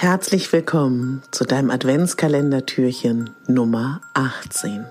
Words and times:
Herzlich 0.00 0.52
willkommen 0.52 1.24
zu 1.32 1.42
deinem 1.42 1.70
Adventskalendertürchen 1.70 3.30
Nummer 3.48 4.00
18. 4.14 4.86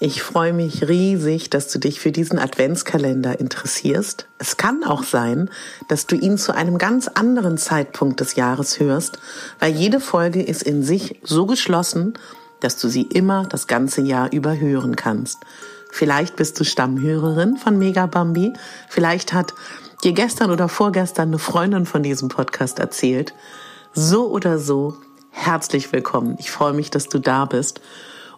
Ich 0.00 0.22
freue 0.22 0.52
mich 0.52 0.86
riesig, 0.86 1.48
dass 1.48 1.68
du 1.68 1.78
dich 1.78 1.98
für 1.98 2.12
diesen 2.12 2.38
Adventskalender 2.38 3.40
interessierst. 3.40 4.26
Es 4.36 4.58
kann 4.58 4.84
auch 4.84 5.02
sein, 5.02 5.48
dass 5.88 6.06
du 6.06 6.14
ihn 6.14 6.36
zu 6.36 6.54
einem 6.54 6.76
ganz 6.76 7.08
anderen 7.08 7.56
Zeitpunkt 7.56 8.20
des 8.20 8.34
Jahres 8.36 8.78
hörst, 8.78 9.18
weil 9.60 9.72
jede 9.72 9.98
Folge 9.98 10.42
ist 10.42 10.62
in 10.62 10.82
sich 10.82 11.18
so 11.22 11.46
geschlossen, 11.46 12.12
dass 12.60 12.76
du 12.76 12.88
sie 12.88 13.04
immer 13.04 13.46
das 13.46 13.66
ganze 13.66 14.02
Jahr 14.02 14.30
über 14.30 14.58
hören 14.58 14.94
kannst. 14.94 15.38
Vielleicht 15.90 16.36
bist 16.36 16.60
du 16.60 16.64
Stammhörerin 16.64 17.56
von 17.56 17.78
Mega 17.78 18.04
Bambi. 18.04 18.52
Vielleicht 18.90 19.32
hat 19.32 19.54
dir 20.04 20.12
gestern 20.12 20.50
oder 20.50 20.68
vorgestern 20.68 21.28
eine 21.28 21.38
Freundin 21.38 21.86
von 21.86 22.02
diesem 22.02 22.28
Podcast 22.28 22.78
erzählt. 22.78 23.32
So 23.94 24.30
oder 24.30 24.58
so, 24.58 24.94
herzlich 25.30 25.92
willkommen. 25.92 26.36
Ich 26.38 26.50
freue 26.50 26.72
mich, 26.72 26.88
dass 26.88 27.10
du 27.10 27.18
da 27.18 27.44
bist. 27.44 27.82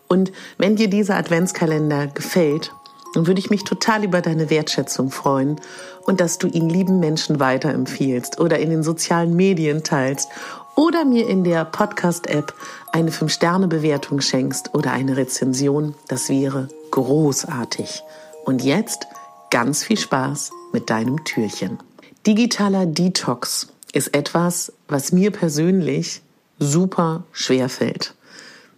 Und 0.09 0.33
wenn 0.59 0.75
dir 0.75 0.91
dieser 0.91 1.15
Adventskalender 1.17 2.09
gefällt, 2.09 2.73
dann 3.15 3.29
würde 3.29 3.39
ich 3.39 3.51
mich 3.51 3.63
total 3.63 4.03
über 4.03 4.21
deine 4.21 4.51
Wertschätzung 4.51 5.13
freuen 5.13 5.61
und 6.07 6.21
dass 6.21 6.39
du 6.39 6.49
ihn 6.49 6.69
lieben 6.69 6.99
Menschen 6.99 7.39
weiterempfiehlst 7.39 8.41
oder 8.41 8.59
in 8.59 8.71
den 8.71 8.83
sozialen 8.83 9.37
Medien 9.37 9.85
teilst 9.85 10.29
oder 10.75 11.05
mir 11.05 11.29
in 11.29 11.45
der 11.45 11.65
Podcast-App 11.65 12.53
eine 12.91 13.13
5-Sterne-Bewertung 13.13 14.21
schenkst 14.21 14.75
oder 14.75 14.91
eine 14.91 15.17
Rezension. 15.17 15.95
Das 16.09 16.29
wäre 16.29 16.67
großartig. 16.91 18.03
Und 18.45 18.65
jetzt 18.65 19.07
ganz 19.51 19.85
viel 19.85 19.99
Spaß 19.99 20.51
mit 20.73 20.91
deinem 20.91 21.25
Türchen. 21.25 21.79
Digitaler 22.27 22.87
Detox 22.87 23.69
ist 23.95 24.15
etwas, 24.15 24.73
was 24.89 25.13
mir 25.13 25.31
persönlich 25.31 26.23
super 26.59 27.25
schwer 27.33 27.69
fällt. 27.69 28.15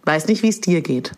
Weiß 0.03 0.27
nicht, 0.27 0.43
wie 0.43 0.49
es 0.49 0.61
dir 0.61 0.81
geht. 0.81 1.11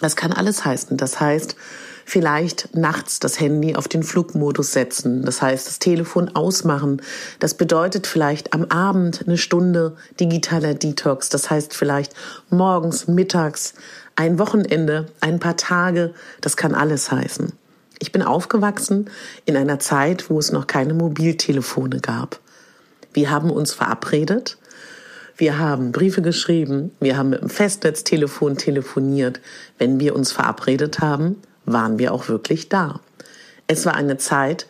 Das 0.00 0.16
kann 0.16 0.32
alles 0.32 0.64
heißen. 0.64 0.96
Das 0.96 1.18
heißt, 1.18 1.56
vielleicht 2.04 2.74
nachts 2.76 3.18
das 3.18 3.40
Handy 3.40 3.74
auf 3.74 3.88
den 3.88 4.02
Flugmodus 4.04 4.72
setzen. 4.72 5.24
Das 5.24 5.42
heißt, 5.42 5.66
das 5.66 5.78
Telefon 5.80 6.34
ausmachen. 6.34 7.02
Das 7.40 7.54
bedeutet 7.54 8.06
vielleicht 8.06 8.54
am 8.54 8.64
Abend 8.66 9.24
eine 9.26 9.36
Stunde 9.36 9.96
digitaler 10.20 10.74
Detox. 10.74 11.28
Das 11.28 11.50
heißt 11.50 11.74
vielleicht 11.74 12.14
morgens, 12.50 13.08
mittags, 13.08 13.74
ein 14.14 14.38
Wochenende, 14.38 15.06
ein 15.20 15.40
paar 15.40 15.56
Tage. 15.56 16.14
Das 16.40 16.56
kann 16.56 16.74
alles 16.74 17.10
heißen. 17.10 17.52
Ich 17.98 18.12
bin 18.12 18.22
aufgewachsen 18.22 19.10
in 19.44 19.56
einer 19.56 19.80
Zeit, 19.80 20.30
wo 20.30 20.38
es 20.38 20.52
noch 20.52 20.68
keine 20.68 20.94
Mobiltelefone 20.94 22.00
gab. 22.00 22.40
Wir 23.12 23.30
haben 23.30 23.50
uns 23.50 23.72
verabredet. 23.72 24.58
Wir 25.36 25.58
haben 25.58 25.92
Briefe 25.92 26.22
geschrieben. 26.22 26.90
Wir 27.00 27.16
haben 27.16 27.30
mit 27.30 27.40
dem 27.40 27.48
Festnetztelefon 27.48 28.56
telefoniert. 28.56 29.40
Wenn 29.78 30.00
wir 30.00 30.16
uns 30.16 30.32
verabredet 30.32 31.00
haben, 31.00 31.36
waren 31.64 31.98
wir 31.98 32.12
auch 32.12 32.28
wirklich 32.28 32.68
da. 32.68 33.00
Es 33.66 33.86
war 33.86 33.94
eine 33.94 34.16
Zeit, 34.16 34.66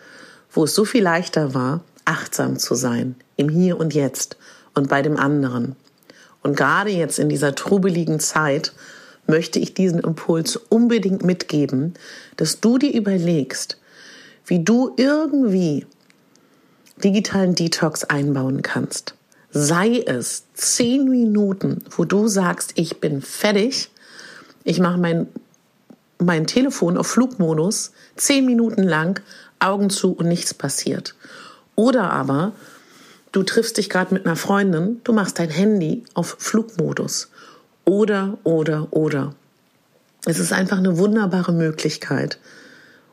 wo 0.51 0.65
es 0.65 0.75
so 0.75 0.85
viel 0.85 1.03
leichter 1.03 1.55
war, 1.55 1.83
achtsam 2.05 2.59
zu 2.59 2.75
sein, 2.75 3.17
im 3.37 3.49
Hier 3.49 3.79
und 3.79 3.95
Jetzt 3.95 4.37
und 4.75 4.89
bei 4.89 5.03
dem 5.03 5.17
anderen. 5.17 5.77
Und 6.43 6.57
gerade 6.57 6.91
jetzt 6.91 7.19
in 7.19 7.29
dieser 7.29 7.55
trubeligen 7.55 8.21
Zeit 8.21 8.73
möchte 9.27 9.59
ich 9.59 9.75
diesen 9.75 10.01
Impuls 10.01 10.57
unbedingt 10.57 11.23
mitgeben, 11.23 11.95
dass 12.37 12.61
du 12.61 12.79
dir 12.79 12.93
überlegst, 12.93 13.79
wie 14.47 14.65
du 14.65 14.95
irgendwie 14.97 15.87
digitalen 17.03 17.55
Detox 17.55 18.05
einbauen 18.05 18.63
kannst. 18.63 19.15
Sei 19.51 20.03
es 20.07 20.45
zehn 20.55 21.09
Minuten, 21.09 21.85
wo 21.91 22.05
du 22.05 22.29
sagst, 22.29 22.73
ich 22.75 23.01
bin 23.01 23.23
fertig, 23.23 23.91
ich 24.65 24.79
mache 24.79 24.99
mein, 24.99 25.27
mein 26.19 26.47
Telefon 26.47 26.99
auf 26.99 27.07
Flugmodus, 27.07 27.93
zehn 28.17 28.45
Minuten 28.45 28.83
lang, 28.83 29.21
Augen 29.59 29.91
zu 29.91 30.13
und 30.13 30.29
nichts 30.29 30.55
passiert. 30.55 31.15
Oder 31.75 32.11
aber 32.11 32.53
du 33.33 33.43
triffst 33.43 33.79
dich 33.79 33.89
gerade 33.89 34.13
mit 34.13 34.27
einer 34.27 34.37
Freundin, 34.37 35.01
du 35.05 35.13
machst 35.13 35.39
dein 35.39 35.51
Handy 35.51 36.05
auf 36.15 36.37
Flugmodus. 36.39 37.31
Oder, 37.85 38.37
oder, 38.45 38.89
oder. 38.91 39.35
Es 40.27 40.39
ist 40.39 40.53
einfach 40.53 40.79
eine 40.79 40.99
wunderbare 40.99 41.53
Möglichkeit, 41.53 42.39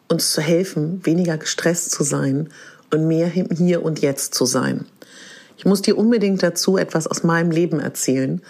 uns 0.10 0.32
zu 0.32 0.42
helfen, 0.42 1.00
weniger 1.06 1.38
gestresst 1.38 1.92
zu 1.92 2.04
sein 2.04 2.50
und 2.92 3.08
mehr 3.08 3.28
hier 3.28 3.84
und 3.84 4.02
jetzt 4.02 4.34
zu 4.34 4.46
sein. 4.46 4.86
Ich 5.58 5.66
muss 5.66 5.82
dir 5.82 5.98
unbedingt 5.98 6.44
dazu 6.44 6.78
etwas 6.78 7.08
aus 7.08 7.24
meinem 7.24 7.52
Leben 7.52 7.80
erzählen. 7.80 8.42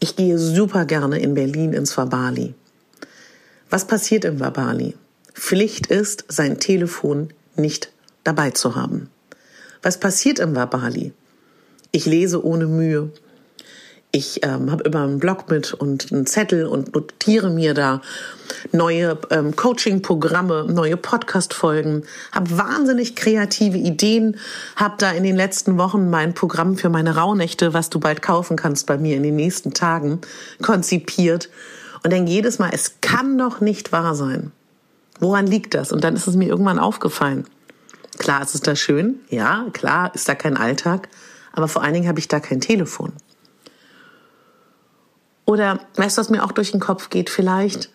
Ich 0.00 0.16
gehe 0.16 0.38
super 0.38 0.84
gerne 0.84 1.18
in 1.20 1.34
Berlin 1.34 1.72
ins 1.72 1.96
Wabali. 1.96 2.54
Was 3.70 3.86
passiert 3.86 4.24
im 4.24 4.40
Wabali? 4.40 4.94
Pflicht 5.34 5.86
ist, 5.86 6.24
sein 6.28 6.58
Telefon 6.58 7.32
nicht 7.56 7.90
dabei 8.24 8.50
zu 8.50 8.76
haben. 8.76 9.08
Was 9.82 9.98
passiert 9.98 10.38
im 10.38 10.54
Wabali? 10.54 11.12
Ich 11.90 12.06
lese 12.06 12.44
ohne 12.44 12.66
Mühe. 12.66 13.10
Ich 14.14 14.44
ähm, 14.44 14.70
habe 14.70 14.84
immer 14.84 15.04
einen 15.04 15.18
Blog 15.18 15.48
mit 15.48 15.72
und 15.72 16.12
einen 16.12 16.26
Zettel 16.26 16.66
und 16.66 16.94
notiere 16.94 17.48
mir 17.48 17.72
da 17.72 18.02
neue 18.70 19.16
ähm, 19.30 19.56
Coaching-Programme, 19.56 20.66
neue 20.68 20.98
Podcast-Folgen, 20.98 22.04
habe 22.30 22.58
wahnsinnig 22.58 23.16
kreative 23.16 23.78
Ideen, 23.78 24.36
habe 24.76 24.96
da 24.98 25.12
in 25.12 25.22
den 25.22 25.34
letzten 25.34 25.78
Wochen 25.78 26.10
mein 26.10 26.34
Programm 26.34 26.76
für 26.76 26.90
meine 26.90 27.16
Rauhnächte, 27.16 27.72
was 27.72 27.88
du 27.88 28.00
bald 28.00 28.20
kaufen 28.20 28.58
kannst 28.58 28.86
bei 28.86 28.98
mir 28.98 29.16
in 29.16 29.22
den 29.22 29.34
nächsten 29.34 29.72
Tagen, 29.72 30.20
konzipiert. 30.60 31.48
Und 32.04 32.12
dann 32.12 32.26
jedes 32.26 32.58
Mal, 32.58 32.68
es 32.74 32.96
kann 33.00 33.38
doch 33.38 33.62
nicht 33.62 33.92
wahr 33.92 34.14
sein. 34.14 34.52
Woran 35.20 35.46
liegt 35.46 35.72
das? 35.72 35.90
Und 35.90 36.04
dann 36.04 36.16
ist 36.16 36.26
es 36.26 36.36
mir 36.36 36.48
irgendwann 36.48 36.78
aufgefallen. 36.78 37.46
Klar 38.18 38.42
ist 38.42 38.54
es 38.54 38.60
da 38.60 38.76
schön, 38.76 39.20
ja, 39.30 39.64
klar 39.72 40.14
ist 40.14 40.28
da 40.28 40.34
kein 40.34 40.58
Alltag, 40.58 41.08
aber 41.54 41.66
vor 41.66 41.82
allen 41.82 41.94
Dingen 41.94 42.08
habe 42.08 42.18
ich 42.18 42.28
da 42.28 42.40
kein 42.40 42.60
Telefon. 42.60 43.14
Oder 45.44 45.80
weißt 45.96 46.16
du, 46.16 46.20
was 46.20 46.30
mir 46.30 46.44
auch 46.44 46.52
durch 46.52 46.70
den 46.70 46.80
Kopf 46.80 47.10
geht? 47.10 47.30
Vielleicht, 47.30 47.90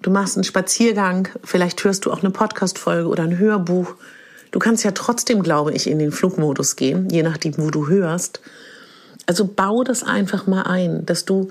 du 0.00 0.10
machst 0.10 0.36
einen 0.36 0.44
Spaziergang, 0.44 1.28
vielleicht 1.42 1.82
hörst 1.84 2.06
du 2.06 2.12
auch 2.12 2.22
eine 2.22 2.30
Podcast-Folge 2.30 3.08
oder 3.08 3.22
ein 3.22 3.38
Hörbuch. 3.38 3.94
Du 4.50 4.58
kannst 4.58 4.84
ja 4.84 4.92
trotzdem, 4.92 5.42
glaube 5.42 5.72
ich, 5.72 5.88
in 5.88 5.98
den 5.98 6.12
Flugmodus 6.12 6.76
gehen, 6.76 7.08
je 7.10 7.22
nachdem, 7.22 7.58
wo 7.58 7.70
du 7.70 7.88
hörst. 7.88 8.40
Also 9.26 9.46
bau 9.46 9.84
das 9.84 10.02
einfach 10.02 10.46
mal 10.46 10.62
ein, 10.62 11.06
dass 11.06 11.24
du 11.24 11.50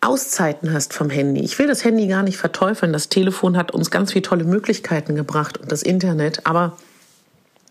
Auszeiten 0.00 0.72
hast 0.72 0.94
vom 0.94 1.10
Handy. 1.10 1.40
Ich 1.40 1.58
will 1.58 1.66
das 1.66 1.84
Handy 1.84 2.06
gar 2.06 2.22
nicht 2.22 2.36
verteufeln. 2.36 2.92
Das 2.92 3.08
Telefon 3.08 3.56
hat 3.56 3.72
uns 3.72 3.90
ganz 3.90 4.12
viele 4.12 4.22
tolle 4.22 4.44
Möglichkeiten 4.44 5.16
gebracht 5.16 5.58
und 5.58 5.72
das 5.72 5.82
Internet. 5.82 6.46
Aber 6.46 6.76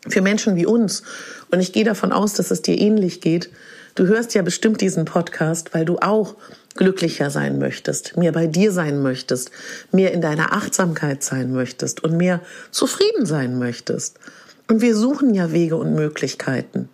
für 0.08 0.22
Menschen 0.22 0.56
wie 0.56 0.66
uns, 0.66 1.04
und 1.52 1.60
ich 1.60 1.74
gehe 1.74 1.86
davon 1.86 2.12
aus, 2.12 2.34
dass 2.34 2.52
es 2.52 2.62
dir 2.62 2.80
ähnlich 2.80 3.22
geht, 3.22 3.50
Du 3.98 4.06
hörst 4.06 4.36
ja 4.36 4.44
bestimmt 4.44 4.80
diesen 4.82 5.06
Podcast, 5.06 5.74
weil 5.74 5.84
du 5.84 5.98
auch 5.98 6.36
glücklicher 6.76 7.32
sein 7.32 7.58
möchtest, 7.58 8.16
mehr 8.16 8.32
bei 8.32 8.46
dir 8.46 8.72
sein 8.72 9.02
möchtest, 9.02 9.50
mehr 9.92 10.12
in 10.12 10.22
deiner 10.22 10.54
Achtsamkeit 10.54 11.24
sein 11.24 11.52
möchtest 11.52 12.04
und 12.04 12.16
mehr 12.16 12.42
zufrieden 12.70 13.26
sein 13.26 13.58
möchtest. 13.58 14.20
Und 14.68 14.82
wir 14.82 14.96
suchen 14.96 15.34
ja 15.34 15.52
Wege 15.52 15.78
und 15.78 15.96
Möglichkeiten. 15.96 16.90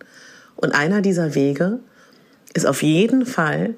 Und 0.55 0.71
einer 0.71 1.01
dieser 1.01 1.35
Wege 1.35 1.79
ist 2.53 2.65
auf 2.65 2.81
jeden 2.81 3.25
Fall, 3.25 3.75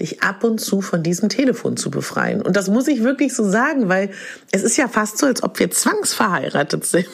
dich 0.00 0.22
ab 0.22 0.42
und 0.42 0.58
zu 0.58 0.80
von 0.80 1.02
diesem 1.02 1.28
Telefon 1.28 1.76
zu 1.76 1.90
befreien. 1.90 2.40
Und 2.40 2.56
das 2.56 2.70
muss 2.70 2.88
ich 2.88 3.02
wirklich 3.02 3.34
so 3.34 3.46
sagen, 3.46 3.90
weil 3.90 4.08
es 4.52 4.62
ist 4.62 4.78
ja 4.78 4.88
fast 4.88 5.18
so, 5.18 5.26
als 5.26 5.42
ob 5.42 5.58
wir 5.58 5.70
zwangsverheiratet 5.70 6.86
sind. 6.86 7.08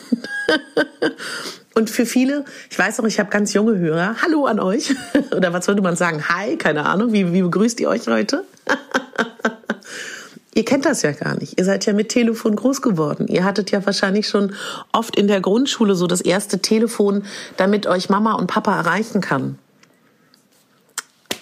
Und 1.74 1.90
für 1.90 2.06
viele, 2.06 2.44
ich 2.70 2.78
weiß 2.78 3.00
auch, 3.00 3.04
ich 3.04 3.18
habe 3.18 3.30
ganz 3.30 3.52
junge 3.52 3.76
Hörer. 3.76 4.16
Hallo 4.22 4.46
an 4.46 4.60
euch. 4.60 4.94
Oder 5.36 5.52
was 5.52 5.66
würde 5.66 5.82
man 5.82 5.96
sagen? 5.96 6.28
Hi, 6.28 6.56
keine 6.56 6.86
Ahnung. 6.86 7.12
Wie, 7.12 7.32
wie 7.32 7.42
begrüßt 7.42 7.80
ihr 7.80 7.88
euch 7.88 8.06
heute? 8.06 8.44
ihr 10.54 10.64
kennt 10.64 10.84
das 10.84 11.02
ja 11.02 11.10
gar 11.10 11.36
nicht. 11.36 11.58
Ihr 11.58 11.64
seid 11.64 11.84
ja 11.84 11.92
mit 11.92 12.10
Telefon 12.10 12.54
groß 12.54 12.80
geworden. 12.80 13.26
Ihr 13.26 13.42
hattet 13.42 13.72
ja 13.72 13.84
wahrscheinlich 13.84 14.28
schon 14.28 14.54
oft 14.92 15.16
in 15.16 15.26
der 15.26 15.40
Grundschule 15.40 15.96
so 15.96 16.06
das 16.06 16.20
erste 16.20 16.60
Telefon, 16.60 17.24
damit 17.56 17.88
euch 17.88 18.08
Mama 18.08 18.34
und 18.34 18.46
Papa 18.46 18.76
erreichen 18.76 19.20
kann. 19.20 19.58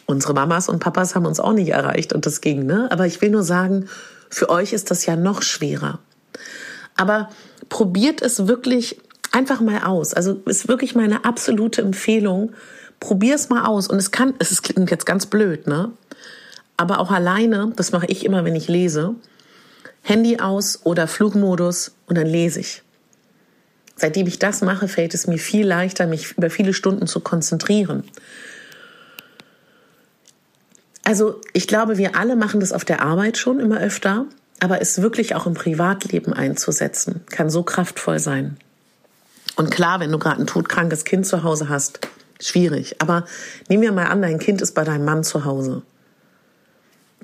Unsere 0.07 0.33
Mamas 0.35 0.69
und 0.69 0.79
Papas 0.79 1.15
haben 1.15 1.27
uns 1.27 1.41
auch 1.41 1.53
nicht 1.53 1.71
erreicht 1.71 2.13
und 2.13 2.27
das 2.27 2.41
ging, 2.41 2.67
ne? 2.67 2.89
Aber 2.91 3.07
ich 3.07 3.21
will 3.21 3.31
nur 3.31 3.43
sagen, 3.43 3.89
für 4.31 4.49
euch 4.49 4.73
ist 4.73 4.91
das 4.91 5.07
ja 5.07 5.15
noch 5.15 5.43
schwerer. 5.43 6.01
Aber 6.97 7.31
probiert 7.69 8.23
es 8.23 8.47
wirklich 8.47 9.01
einfach 9.33 9.61
mal 9.61 9.83
aus. 9.83 10.15
Also 10.15 10.41
ist 10.45 10.69
wirklich 10.69 10.95
meine 10.95 11.25
absolute 11.25 11.83
Empfehlung. 11.83 12.53
Probier 13.01 13.35
es 13.35 13.49
mal 13.49 13.65
aus. 13.65 13.89
Und 13.89 13.99
es 13.99 14.11
kann, 14.11 14.35
es 14.39 14.63
klingt 14.63 14.91
jetzt 14.91 15.07
ganz 15.07 15.27
blöd, 15.27 15.67
ne? 15.67 15.91
Aber 16.77 16.99
auch 17.01 17.11
alleine, 17.11 17.73
das 17.77 17.93
mache 17.93 18.07
ich 18.07 18.25
immer, 18.25 18.45
wenn 18.45 18.57
ich 18.57 18.69
lese, 18.69 19.15
Handy 20.03 20.39
aus 20.41 20.81
oder 20.85 21.07
Flugmodus 21.07 21.93
und 22.07 22.19
dann 22.19 22.27
lese 22.27 22.61
ich. 22.61 22.83
Seitdem 23.95 24.27
ich 24.27 24.39
das 24.39 24.63
mache, 24.63 24.89
fällt 24.89 25.15
es 25.15 25.27
mir 25.27 25.39
viel 25.39 25.67
leichter, 25.67 26.07
mich 26.07 26.33
über 26.37 26.51
viele 26.51 26.75
Stunden 26.75 27.07
zu 27.07 27.21
konzentrieren. 27.21 28.05
Also 31.05 31.41
ich 31.53 31.69
glaube, 31.69 31.99
wir 31.99 32.17
alle 32.17 32.37
machen 32.37 32.61
das 32.61 32.73
auf 32.73 32.85
der 32.85 33.03
Arbeit 33.03 33.37
schon 33.39 33.61
immer 33.61 33.79
öfter, 33.79 34.27
aber 34.63 34.81
es 34.81 35.03
wirklich 35.03 35.35
auch 35.35 35.47
im 35.47 35.55
Privatleben 35.55 36.33
einzusetzen, 36.33 37.23
kann 37.31 37.51
so 37.51 37.65
kraftvoll 37.65 38.21
sein. 38.21 38.59
Und 39.57 39.73
klar, 39.73 39.99
wenn 39.99 40.13
du 40.13 40.21
gerade 40.21 40.41
ein 40.41 40.47
todkrankes 40.47 41.05
Kind 41.05 41.27
zu 41.27 41.43
Hause 41.43 41.69
hast, 41.69 41.99
schwierig. 42.41 43.03
Aber 43.03 43.27
nehmen 43.69 43.83
wir 43.83 43.91
mal 43.91 44.07
an, 44.07 44.23
dein 44.23 44.39
Kind 44.39 44.63
ist 44.63 44.73
bei 44.73 44.85
deinem 44.85 45.05
Mann 45.05 45.25
zu 45.25 45.45
Hause. 45.45 45.83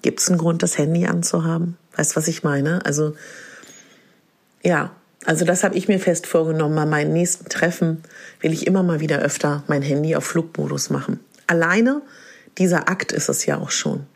Gibt 0.02 0.18
es 0.18 0.28
einen 0.28 0.38
Grund, 0.38 0.64
das 0.64 0.78
Handy 0.78 1.06
anzuhaben? 1.06 1.76
Weißt 1.94 2.10
du, 2.10 2.16
was 2.16 2.26
ich 2.26 2.42
meine? 2.42 2.84
Also, 2.84 3.14
ja, 4.64 4.90
also 5.24 5.44
das 5.44 5.62
habe 5.62 5.76
ich 5.76 5.86
mir 5.86 6.00
fest 6.00 6.26
vorgenommen. 6.26 6.74
Bei 6.74 6.86
meinen 6.86 7.12
nächsten 7.12 7.48
Treffen 7.48 8.02
will 8.40 8.52
ich 8.52 8.66
immer 8.66 8.82
mal 8.82 8.98
wieder 8.98 9.20
öfter 9.20 9.62
mein 9.68 9.82
Handy 9.82 10.16
auf 10.16 10.24
Flugmodus 10.24 10.90
machen. 10.90 11.20
Alleine 11.46 12.02
dieser 12.58 12.88
Akt 12.88 13.12
ist 13.12 13.28
es 13.28 13.46
ja 13.46 13.58
auch 13.58 13.70
schon. 13.70 14.06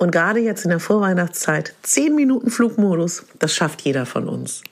Und 0.00 0.12
gerade 0.12 0.40
jetzt 0.40 0.64
in 0.64 0.70
der 0.70 0.80
Vorweihnachtszeit, 0.80 1.74
zehn 1.82 2.14
Minuten 2.14 2.50
Flugmodus, 2.50 3.26
das 3.38 3.54
schafft 3.54 3.82
jeder 3.82 4.06
von 4.06 4.30
uns. 4.30 4.62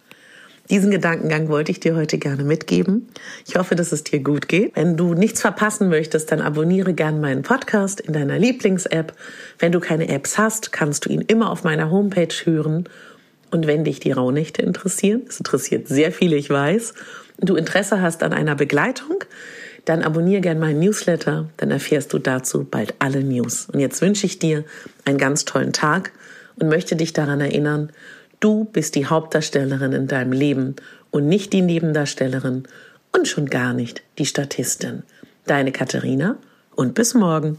Diesen 0.70 0.90
Gedankengang 0.90 1.48
wollte 1.50 1.70
ich 1.70 1.80
dir 1.80 1.94
heute 1.96 2.16
gerne 2.16 2.44
mitgeben. 2.44 3.10
Ich 3.46 3.56
hoffe, 3.56 3.74
dass 3.74 3.92
es 3.92 4.04
dir 4.04 4.20
gut 4.20 4.48
geht. 4.48 4.74
Wenn 4.74 4.96
du 4.96 5.12
nichts 5.12 5.42
verpassen 5.42 5.90
möchtest, 5.90 6.32
dann 6.32 6.40
abonniere 6.40 6.94
gerne 6.94 7.20
meinen 7.20 7.42
Podcast 7.42 8.00
in 8.00 8.14
deiner 8.14 8.38
Lieblings-App. 8.38 9.12
Wenn 9.58 9.70
du 9.70 9.80
keine 9.80 10.08
Apps 10.08 10.38
hast, 10.38 10.72
kannst 10.72 11.04
du 11.04 11.10
ihn 11.10 11.20
immer 11.20 11.50
auf 11.50 11.62
meiner 11.62 11.90
Homepage 11.90 12.34
hören. 12.44 12.84
Und 13.50 13.66
wenn 13.66 13.84
dich 13.84 14.00
die 14.00 14.12
Rauhnächte 14.12 14.62
interessieren, 14.62 15.24
es 15.28 15.36
interessiert 15.36 15.88
sehr 15.88 16.10
viele, 16.10 16.36
ich 16.36 16.48
weiß, 16.48 16.94
und 17.38 17.50
du 17.50 17.56
Interesse 17.56 18.00
hast 18.00 18.22
an 18.22 18.32
einer 18.32 18.54
Begleitung, 18.54 19.24
dann 19.88 20.02
abonniere 20.02 20.40
gerne 20.40 20.60
meinen 20.60 20.80
Newsletter, 20.80 21.48
dann 21.56 21.70
erfährst 21.70 22.12
du 22.12 22.18
dazu 22.18 22.64
bald 22.64 22.94
alle 22.98 23.22
News. 23.22 23.68
Und 23.72 23.80
jetzt 23.80 24.02
wünsche 24.02 24.26
ich 24.26 24.38
dir 24.38 24.64
einen 25.04 25.18
ganz 25.18 25.44
tollen 25.44 25.72
Tag 25.72 26.12
und 26.56 26.68
möchte 26.68 26.96
dich 26.96 27.12
daran 27.12 27.40
erinnern, 27.40 27.90
Du 28.40 28.64
bist 28.64 28.94
die 28.94 29.06
Hauptdarstellerin 29.06 29.92
in 29.92 30.06
deinem 30.06 30.32
Leben 30.32 30.76
und 31.10 31.26
nicht 31.26 31.52
die 31.52 31.62
Nebendarstellerin 31.62 32.64
und 33.12 33.26
schon 33.26 33.46
gar 33.46 33.72
nicht 33.72 34.02
die 34.18 34.26
Statistin. 34.26 35.02
Deine 35.44 35.72
Katharina 35.72 36.36
und 36.76 36.94
bis 36.94 37.14
morgen. 37.14 37.58